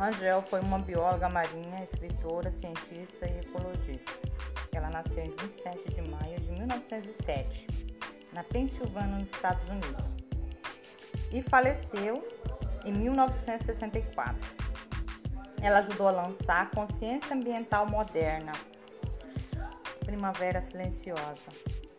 [0.00, 4.10] Rangel foi uma bióloga marinha, escritora, cientista e ecologista.
[4.72, 7.66] Ela nasceu em 27 de maio de 1907,
[8.32, 10.16] na Pensilvânia, nos Estados Unidos,
[11.30, 12.26] e faleceu
[12.86, 14.38] em 1964.
[15.60, 18.52] Ela ajudou a lançar a Consciência Ambiental Moderna,
[20.06, 21.50] Primavera Silenciosa.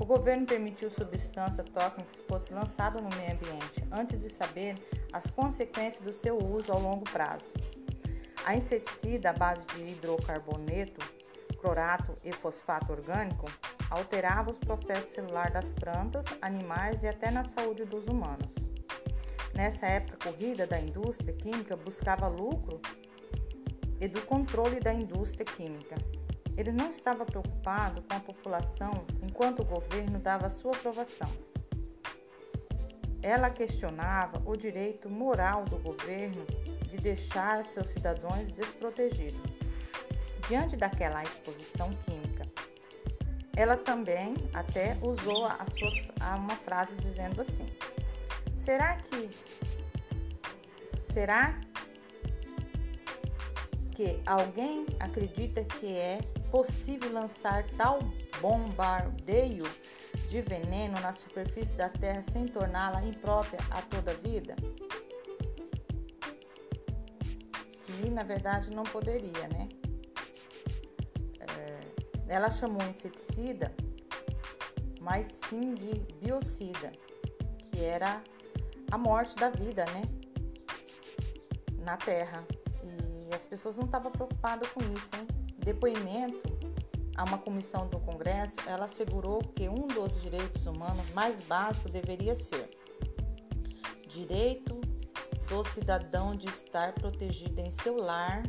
[0.00, 4.76] O governo permitiu substância tóxica fosse lançada no meio ambiente, antes de saber
[5.12, 7.52] as consequências do seu uso ao longo prazo.
[8.44, 11.00] A inseticida à base de hidrocarboneto,
[11.60, 13.46] clorato e fosfato orgânico
[13.90, 18.54] alterava os processos celulares das plantas, animais e até na saúde dos humanos.
[19.54, 22.80] Nessa época corrida da indústria química buscava lucro
[24.00, 25.96] e do controle da indústria química.
[26.56, 31.28] Ele não estava preocupado com a população enquanto o governo dava sua aprovação.
[33.22, 36.46] Ela questionava o direito moral do governo
[36.90, 39.40] de deixar seus cidadãos desprotegidos.
[40.48, 42.44] Diante daquela exposição química,
[43.56, 45.94] ela também até usou as suas,
[46.36, 47.66] uma frase dizendo assim:
[48.56, 49.30] Será que
[51.12, 51.60] será
[53.92, 56.18] que alguém acredita que é
[56.50, 57.98] possível lançar tal
[58.40, 59.64] bombardeio
[60.28, 64.56] de veneno na superfície da Terra sem torná-la imprópria a toda a vida?
[68.00, 69.68] Que na verdade não poderia, né?
[71.38, 71.80] É,
[72.28, 73.74] ela chamou inseticida,
[75.02, 76.92] mas sim de biocida,
[77.70, 78.22] que era
[78.90, 80.02] a morte da vida, né?
[81.84, 82.42] Na Terra.
[82.82, 85.26] E as pessoas não estavam preocupadas com isso, hein?
[85.58, 86.58] Depoimento
[87.16, 92.34] a uma comissão do Congresso, ela assegurou que um dos direitos humanos mais básicos deveria
[92.34, 92.70] ser
[94.08, 94.79] direito
[95.50, 98.44] do cidadão de estar protegido em seu lar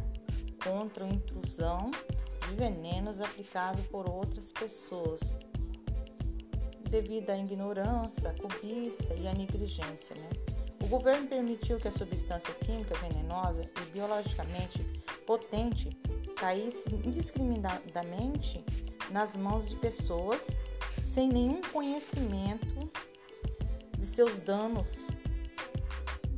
[0.64, 1.90] contra a intrusão
[2.48, 5.34] de venenos aplicados por outras pessoas,
[6.90, 10.16] devido à ignorância, à cobiça e à negligência.
[10.16, 10.30] Né?
[10.84, 14.84] O governo permitiu que a substância química venenosa e biologicamente
[15.26, 15.90] potente
[16.36, 18.64] caísse indiscriminadamente
[19.10, 20.56] nas mãos de pessoas
[21.02, 22.92] sem nenhum conhecimento
[23.98, 25.08] de seus danos.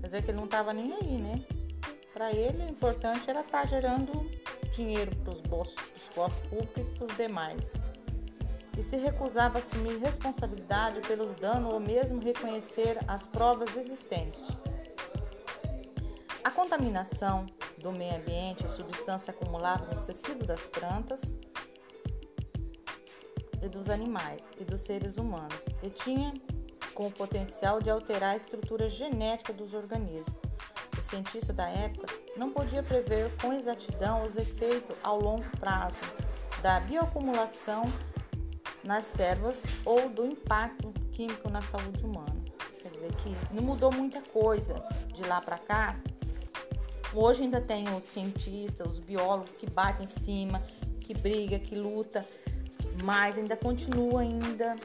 [0.03, 1.41] Quer dizer que ele não estava nem aí, né?
[2.13, 4.29] Para ele, o importante era estar tá gerando
[4.73, 7.71] dinheiro para os bolsos, dos corpos públicos e para os demais.
[8.77, 14.49] E se recusava a assumir responsabilidade pelos danos ou mesmo reconhecer as provas existentes.
[16.43, 17.45] A contaminação
[17.77, 21.33] do meio ambiente, a substância acumulada no tecido das plantas
[23.61, 26.33] e dos animais e dos seres humanos, e tinha
[26.93, 30.33] com o potencial de alterar a estrutura genética dos organismos.
[30.97, 35.99] O cientista da época não podia prever com exatidão os efeitos ao longo prazo
[36.61, 37.83] da bioacumulação
[38.83, 42.35] nas células ou do impacto químico na saúde humana.
[42.79, 44.75] Quer dizer que não mudou muita coisa
[45.13, 45.97] de lá para cá,
[47.15, 50.63] Hoje ainda tem os cientistas, os biólogos que batem em cima,
[50.99, 52.27] que briga, que luta,
[53.03, 54.75] mas ainda continua ainda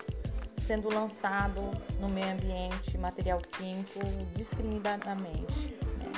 [0.68, 1.62] sendo lançado
[1.98, 4.00] no meio ambiente material químico
[4.34, 6.12] discriminadamente, né?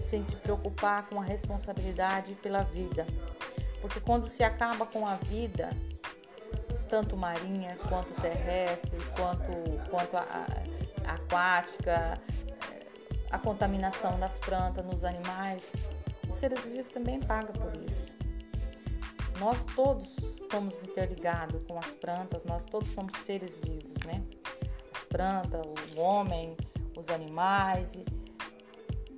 [0.00, 3.06] sem se preocupar com a responsabilidade pela vida.
[3.82, 5.68] Porque quando se acaba com a vida,
[6.88, 10.46] tanto marinha quanto terrestre, quanto, quanto a,
[11.06, 12.18] a, aquática,
[13.30, 15.74] a contaminação das plantas, nos animais,
[16.26, 18.18] os seres vivos também pagam por isso.
[19.38, 23.89] Nós todos estamos interligados com as plantas, nós todos somos seres vivos,
[25.10, 25.66] As plantas,
[25.96, 26.56] o homem,
[26.96, 27.98] os animais.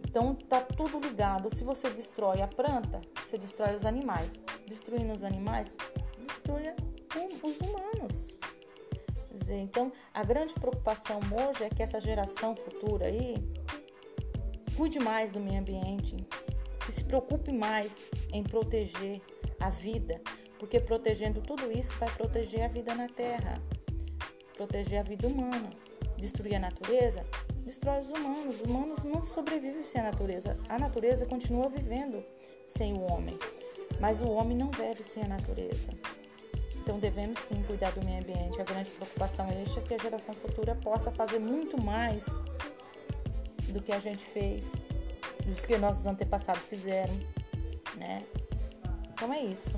[0.08, 1.54] Então tá tudo ligado.
[1.54, 4.40] Se você destrói a planta, você destrói os animais.
[4.66, 5.76] Destruindo os animais,
[6.18, 6.74] destrói
[7.42, 8.38] os humanos.
[9.50, 13.36] Então, a grande preocupação hoje é que essa geração futura aí
[14.74, 16.16] cuide mais do meio ambiente,
[16.86, 19.20] que se preocupe mais em proteger
[19.60, 20.22] a vida,
[20.58, 23.62] porque protegendo tudo isso vai proteger a vida na Terra,
[24.56, 25.81] proteger a vida humana.
[26.22, 27.26] Destruir a natureza
[27.64, 28.54] destrói os humanos.
[28.54, 30.56] Os humanos não sobrevivem sem a natureza.
[30.68, 32.24] A natureza continua vivendo
[32.64, 33.36] sem o homem,
[33.98, 35.90] mas o homem não vive sem a natureza.
[36.76, 38.60] Então devemos sim cuidar do meio ambiente.
[38.60, 42.24] A grande preocupação é esta que a geração futura possa fazer muito mais
[43.70, 44.74] do que a gente fez,
[45.44, 47.18] do que nossos antepassados fizeram,
[47.96, 48.22] né?
[49.12, 49.76] Então é isso.